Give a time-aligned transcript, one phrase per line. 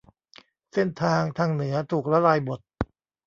[0.73, 2.59] เส้นทางทางเหนือถูกละลายหมด